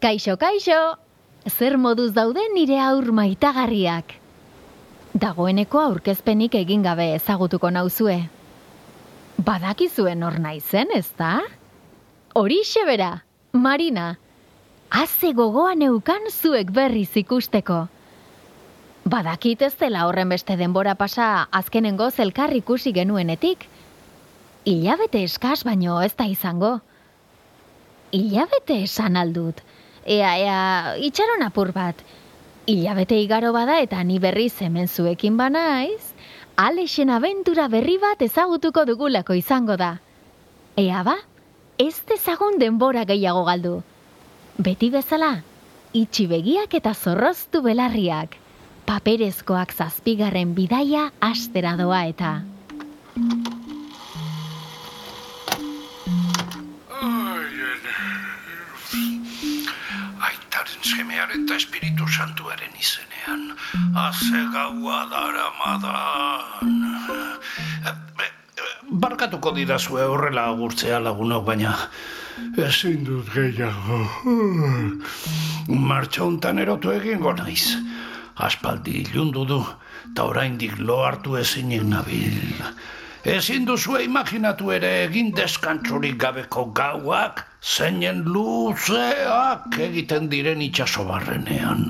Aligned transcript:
Kaixo, 0.00 0.38
kaixo! 0.40 0.96
Zer 1.44 1.74
moduz 1.76 2.14
daude 2.16 2.40
nire 2.54 2.78
aur 2.80 3.10
maitagarriak? 3.12 4.14
Dagoeneko 5.12 5.80
aurkezpenik 5.82 6.54
egin 6.56 6.86
gabe 6.86 7.10
ezagutuko 7.18 7.68
nauzue. 7.68 8.14
Badakizuen 9.44 10.24
hor 10.24 10.38
naizen, 10.40 10.88
ez 10.96 11.10
da? 11.18 11.34
Horixe 12.32 12.86
bera, 12.88 13.10
Marina. 13.52 14.06
Haze 14.88 15.34
gogoan 15.36 15.84
eukan 15.84 16.30
zuek 16.32 16.72
berriz 16.72 17.10
ikusteko. 17.20 17.82
Badakit 19.04 19.66
ez 19.68 19.74
dela 19.82 20.06
horren 20.08 20.32
beste 20.32 20.56
denbora 20.56 20.94
pasa 20.94 21.26
azkenengo 21.60 22.08
zelkar 22.10 22.56
ikusi 22.56 22.94
genuenetik. 22.96 23.68
Ilabete 24.64 25.26
eskaz 25.28 25.58
baino 25.68 26.00
ez 26.00 26.14
da 26.16 26.24
izango. 26.24 26.78
Ilabete 28.16 28.80
esan 28.88 29.20
aldut. 29.20 29.60
Ea, 30.06 30.38
ea, 30.38 30.96
itxaron 30.98 31.42
apur 31.42 31.72
bat. 31.72 31.96
Ilabete 32.66 33.18
igaro 33.20 33.52
bada 33.52 33.80
eta 33.80 34.02
ni 34.04 34.18
berriz 34.18 34.54
hemen 34.62 34.88
zuekin 34.88 35.36
banaiz, 35.36 36.12
Alexen 36.60 37.08
abentura 37.08 37.68
berri 37.72 37.96
bat 37.98 38.20
ezagutuko 38.20 38.84
dugulako 38.84 39.32
izango 39.32 39.76
da. 39.80 39.94
Ea 40.76 41.02
ba, 41.02 41.16
ez 41.78 42.02
dezagun 42.08 42.58
denbora 42.60 43.06
gehiago 43.08 43.46
galdu. 43.46 43.78
Beti 44.58 44.90
bezala, 44.92 45.30
itxi 45.96 46.26
begiak 46.28 46.76
eta 46.76 46.92
zorroztu 46.92 47.62
belarriak. 47.64 48.36
Paperezkoak 48.84 49.72
zazpigarren 49.72 50.52
bidaia 50.54 51.10
astera 51.20 51.76
doa 51.80 52.04
eta. 52.12 52.34
Espiritu 61.60 62.06
santuaren 62.08 62.72
izenean, 62.80 63.42
haze 63.94 64.40
gaua 64.54 65.00
dara 65.12 65.48
madan. 65.58 66.78
Barkatuko 69.02 69.52
didazue 69.54 70.02
horrela 70.08 70.46
agurtzea 70.50 70.98
lagunok, 71.04 71.44
baina 71.46 71.74
ezin 72.64 73.04
dut 73.04 73.28
gehiago. 73.34 74.00
Martxa 75.90 76.24
hontan 76.24 76.58
erotu 76.64 76.94
egingo 76.96 77.34
naiz. 77.36 77.76
Aspaldi 78.40 79.02
ilundu 79.04 79.44
du, 79.52 79.60
eta 80.10 80.24
oraindik 80.32 80.78
lo 80.80 81.02
hartu 81.04 81.36
ezinik 81.42 81.84
nabil. 81.84 82.40
Ezin 83.24 83.66
duzue 83.68 84.04
imaginatu 84.06 84.70
ere 84.72 84.90
egin 85.04 85.34
deskantzurik 85.36 86.16
gabeko 86.22 86.64
gauak, 86.72 87.44
zeinen 87.60 88.22
luzeak 88.24 89.76
egiten 89.76 90.30
diren 90.32 90.62
itxaso 90.64 91.04
barrenean. 91.04 91.84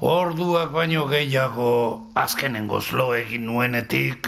Orduak 0.00 0.72
baino 0.74 1.06
gehiago 1.06 1.70
azkenengoz 2.18 2.90
lo 2.92 3.12
egin 3.14 3.46
nuenetik 3.46 4.26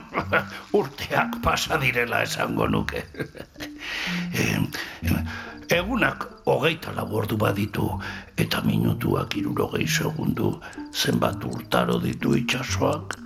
urteak 0.80 1.42
pasa 1.42 1.76
direla 1.76 2.22
esango 2.22 2.68
nuke. 2.68 3.04
Em, 4.32 4.70
Egunak 5.72 6.24
hogeita 6.44 6.92
lau 6.96 7.06
ordu 7.16 7.36
baditu 7.40 7.86
eta 8.36 8.60
minutuak 8.64 9.36
irurogei 9.40 9.86
segundu 9.86 10.60
zenbat 10.92 11.44
urtaro 11.44 11.96
ditu 12.00 12.34
itxasoak. 12.36 13.16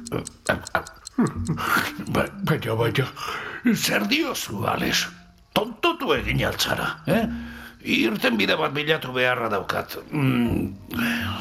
Ba- 1.17 2.29
Baina, 2.45 2.75
baina, 2.77 3.07
zer 3.75 4.05
diozu, 4.11 4.65
Alex? 4.69 5.07
Tontotu 5.57 6.13
egin 6.15 6.43
altzara, 6.45 6.91
eh? 7.07 7.23
Irten 7.87 8.37
bide 8.37 8.57
bat 8.59 8.73
bilatu 8.75 9.13
beharra 9.15 9.49
daukat. 9.49 9.95
Mm, 10.11 10.75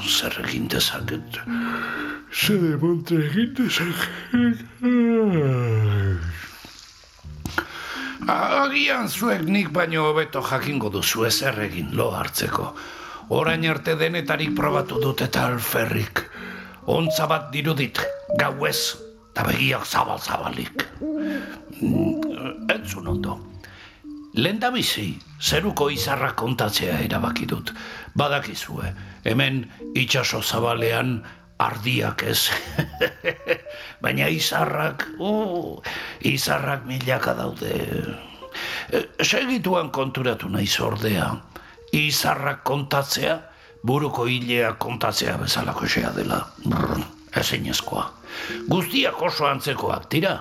zer 0.08 0.36
egin 0.46 0.68
dezaket? 0.72 1.40
Zer 2.32 2.78
monte 2.82 3.18
egin 3.18 3.54
dezaket? 3.58 4.62
Agian 8.28 9.10
zuek 9.10 9.42
nik 9.46 9.70
baino 9.74 10.06
hobeto 10.10 10.42
jakingo 10.42 10.90
duzu 10.90 11.26
ezer 11.28 11.58
egin 11.68 11.92
lo 11.98 12.12
hartzeko. 12.16 12.72
Orain 13.36 13.66
arte 13.70 13.96
denetarik 14.00 14.54
probatu 14.56 15.00
dut 15.02 15.22
eta 15.26 15.48
alferrik. 15.50 16.24
Ontza 16.86 17.26
bat 17.28 17.50
dirudit, 17.52 18.00
gau 18.38 18.66
ez, 18.70 18.96
eta 19.36 19.44
begiak 19.52 19.84
zabal-zabalik. 19.84 20.86
Mm, 21.84 22.72
Entzun 22.72 23.08
ondo. 23.12 23.36
Lehen 24.40 24.62
da 24.64 24.70
bizi, 24.72 25.18
zeruko 25.44 25.90
izarra 25.92 26.32
kontatzea 26.40 27.02
erabaki 27.04 27.44
dut. 27.52 27.74
Badakizue, 28.16 28.94
hemen 29.28 29.66
itxaso 29.92 30.40
zabalean 30.40 31.20
ardiak 31.60 32.24
ez. 32.24 32.48
Baina 34.04 34.32
izarrak, 34.32 35.04
uh, 35.20 35.84
izarrak 36.24 36.88
milaka 36.88 37.36
daude. 37.36 37.76
E, 38.88 39.04
Segituan 39.20 39.92
konturatu 39.92 40.48
naiz 40.48 40.80
ordea. 40.80 41.34
Izarrak 41.92 42.64
kontatzea, 42.64 43.42
buruko 43.84 44.32
hilea 44.32 44.78
kontatzea 44.80 45.36
bezalako 45.44 45.92
xea 45.92 46.16
dela. 46.16 46.40
Brr, 46.64 47.04
ezinezkoa. 47.36 48.14
Guztiak 48.70 49.22
oso 49.22 49.48
antzekoak 49.50 50.10
dira, 50.12 50.36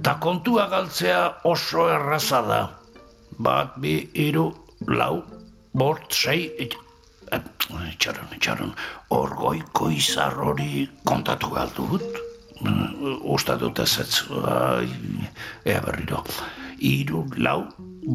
eta 0.00 0.16
kontua 0.22 0.66
galtzea 0.72 1.22
oso 1.44 1.88
erraza 1.92 2.42
da. 2.46 2.60
Bat, 3.38 3.76
bi, 3.82 3.98
iru, 4.14 4.48
lau, 4.88 5.22
bort, 5.76 6.12
sei, 6.12 6.50
et, 6.58 6.76
itxaron, 7.92 8.30
itxaron, 8.36 8.72
orgoiko 9.12 9.90
izar 9.92 10.38
hori 10.40 10.86
kontatu 11.04 11.50
galdut? 11.52 12.22
Usta 13.36 13.58
dut 13.60 13.82
ez 13.84 13.98
ez, 14.00 14.22
ai, 14.48 14.88
ea 15.68 15.82
berriro. 15.84 16.22
Iru, 16.80 17.26
lau, 17.36 17.66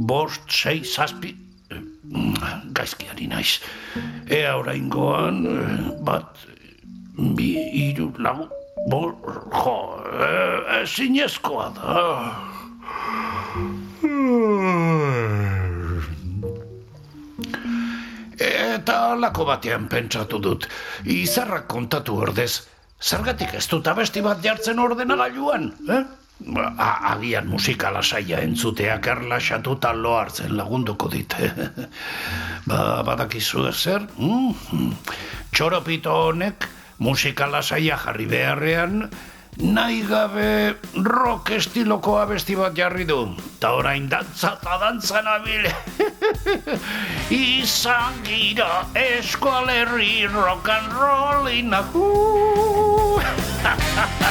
bost, 0.09 0.47
sei, 0.49 0.81
zazpi, 0.81 1.35
gaizkiari 2.73 3.27
naiz. 3.29 3.59
Ea 4.29 4.55
oraingoan, 4.57 5.43
bat, 6.07 6.41
bi, 7.37 7.53
iru, 7.85 8.09
lau, 8.17 8.49
bor, 8.89 9.13
jo, 9.53 9.75
e, 10.11 10.81
ezinezkoa 10.81 11.69
da. 11.75 11.97
Eta 18.41 18.95
alako 19.13 19.45
batean 19.45 19.85
pentsatu 19.91 20.39
dut, 20.41 20.65
izarrak 21.05 21.67
kontatu 21.69 22.15
ordez, 22.25 22.63
zergatik 23.01 23.53
ez 23.59 23.67
dut 23.69 23.87
abesti 23.87 24.23
bat 24.25 24.41
jartzen 24.43 24.79
ordenagailuan, 24.81 25.69
eh? 25.89 26.01
A- 26.81 27.11
agian 27.11 27.45
musika 27.45 27.91
lasaia 27.93 28.39
entzuteak 28.41 29.05
erlaxatuta 29.13 29.91
lo 29.93 30.15
hartzen 30.17 30.55
lagunduko 30.57 31.09
dit. 31.13 31.35
ba, 32.69 32.79
badakizu 33.05 33.67
ezer? 33.69 34.07
Mm? 34.17 34.95
Txoropito 35.53 36.15
honek 36.31 36.65
musika 37.01 37.49
lasaia 37.49 37.97
jarri 37.97 38.27
beharrean, 38.29 39.09
nahi 39.57 40.01
gabe 40.05 40.75
rock 41.01 41.49
estiloko 41.57 42.17
abesti 42.21 42.55
bat 42.55 42.77
jarri 42.77 43.05
du. 43.09 43.17
Ta 43.59 43.73
orain 43.79 44.07
dantza 44.09 44.53
eta 44.59 44.77
dantza 44.83 45.21
nabil. 45.25 45.65
Izan 47.41 48.21
gira 48.27 48.85
eskualerri 48.93 50.27
rock 50.29 50.69
and 50.69 50.93
rollina. 50.93 51.81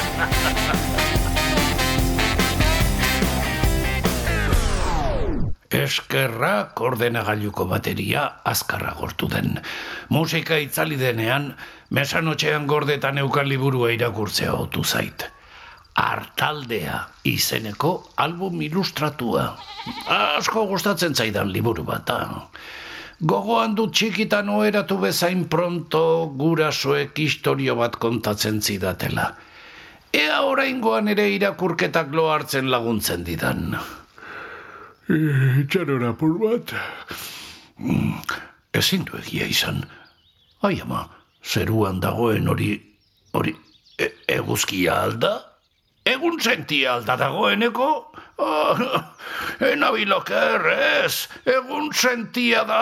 Eskerrak 5.81 6.79
ordenagailuko 6.81 7.65
bateria 7.69 8.23
azkarra 8.45 8.93
gortu 8.99 9.27
den. 9.31 9.59
Musika 10.09 10.57
itzali 10.61 10.97
denean, 10.99 11.51
mesanotxean 11.89 12.67
gordetan 12.69 13.17
eukan 13.21 13.47
liburua 13.49 13.91
irakurtzea 13.95 14.53
otu 14.53 14.83
zait. 14.83 15.25
Artaldea 16.01 16.99
izeneko 17.27 17.91
album 18.25 18.61
ilustratua. 18.61 19.47
Asko 20.07 20.65
gustatzen 20.69 21.15
zaidan 21.15 21.51
liburu 21.51 21.83
bat, 21.87 22.05
da. 22.07 22.47
Gogoan 23.21 23.75
dut 23.77 23.93
txikitan 23.93 24.49
oheratu 24.49 24.97
bezain 25.01 25.45
pronto 25.45 26.03
gurasoek 26.37 27.19
historio 27.21 27.75
bat 27.77 27.97
kontatzen 28.01 28.61
zidatela. 28.61 29.27
Ea 30.11 30.41
oraingoan 30.43 31.07
ere 31.13 31.29
irakurketak 31.35 32.15
lo 32.17 32.31
hartzen 32.33 32.71
laguntzen 32.71 33.23
didan. 33.23 33.77
Itxaron 35.11 36.05
apur 36.07 36.37
bat. 36.39 36.71
Ezin 38.71 39.03
du 39.03 39.17
egia 39.19 39.47
izan. 39.51 39.81
Ai 40.63 40.77
ama, 40.79 41.03
zeruan 41.43 41.99
dagoen 41.99 42.47
hori, 42.47 42.77
hori, 43.35 43.51
e, 43.99 44.07
eguzkia 44.31 44.95
alda? 45.07 45.33
Egun 46.07 46.39
sentia 46.39 46.93
alda 46.95 47.17
dagoeneko? 47.19 47.89
Oh, 48.39 48.77
enabiloker, 49.73 50.63
ez, 51.03 51.27
egun 51.45 51.91
sentia 51.91 52.63
da, 52.69 52.81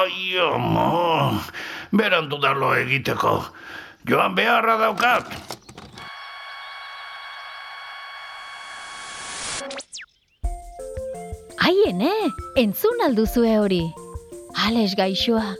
ai, 0.00 0.38
omo, 0.40 1.42
berandu 1.92 2.40
darlo 2.40 2.72
egiteko, 2.78 3.36
joan 4.08 4.34
beharra 4.38 4.78
daukat. 4.80 5.59
Aien, 11.60 12.00
eh? 12.00 12.28
Entzun 12.56 13.02
alduzue 13.04 13.58
hori. 13.60 13.82
Ales 14.66 14.94
gaixoa. 14.96 15.56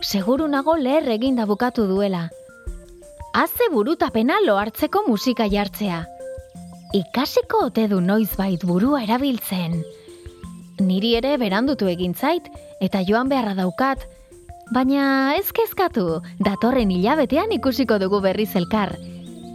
Seguru 0.00 0.46
nago 0.48 0.76
leher 0.80 1.10
eginda 1.12 1.44
bukatu 1.44 1.84
duela. 1.86 2.30
Haze 3.36 3.68
burutapena 3.72 4.38
lo 4.46 4.56
hartzeko 4.56 5.02
musika 5.06 5.44
jartzea. 5.52 6.06
Ikasiko 6.96 7.66
ote 7.66 7.84
du 7.90 8.00
noizbait 8.00 8.64
burua 8.64 9.02
erabiltzen. 9.04 9.82
Niri 10.80 11.12
ere 11.20 11.36
berandutu 11.36 11.88
egin 11.92 12.14
zait 12.14 12.48
eta 12.80 13.04
joan 13.04 13.28
beharra 13.28 13.52
daukat, 13.60 14.08
baina 14.72 15.36
ez 15.36 15.50
kezkatu, 15.52 16.22
datorren 16.40 16.90
hilabetean 16.90 17.52
ikusiko 17.52 18.00
dugu 18.00 18.22
berriz 18.24 18.54
elkar. 18.56 18.96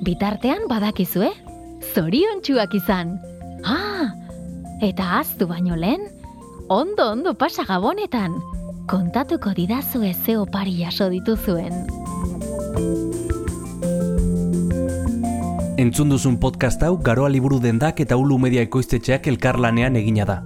Bitartean 0.06 0.68
badakizue, 0.70 1.34
zoriontsuak 1.94 2.78
izan. 2.78 3.18
Ah, 3.66 4.14
eta 4.82 5.20
aztu 5.20 5.48
baino 5.48 5.76
lehen, 5.76 6.02
ondo 6.68 7.12
ondo 7.12 7.36
pasa 7.36 7.64
gabonetan, 7.64 8.34
kontatuko 8.88 9.54
didazu 9.54 10.02
ze 10.26 10.38
opari 10.38 10.84
jaso 10.84 11.10
dituzuen. 11.10 11.86
Entzun 15.78 16.10
duzun 16.10 16.38
podcast 16.38 16.84
hau 16.84 16.98
Garoa 16.98 17.30
Liburu 17.30 17.60
Dendak 17.60 18.00
eta 18.00 18.18
Ulu 18.18 18.38
Media 18.38 18.62
Ekoiztetxeak 18.62 19.28
elkarlanean 19.28 19.96
egina 19.96 20.26
da. 20.26 20.44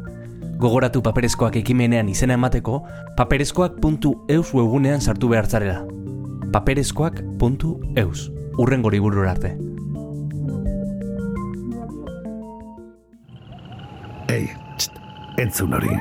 Gogoratu 0.59 1.01
paperezkoak 1.03 1.55
ekimenean 1.55 2.07
izena 2.09 2.33
emateko, 2.33 2.83
paperezkoak.eus 3.17 4.53
webunean 4.53 5.01
sartu 5.01 5.29
behar 5.29 5.47
zarela. 5.47 5.85
paperezkoak.eus. 6.51 8.31
Urrengo 8.57 8.89
liburu 8.89 9.27
arte. 9.27 9.64
Entzun 15.37 15.73
hori. 15.73 15.95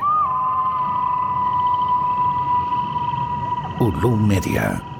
Ulu 3.79 4.15
media. 4.15 4.94